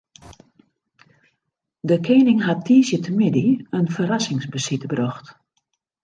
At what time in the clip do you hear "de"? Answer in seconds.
1.89-1.97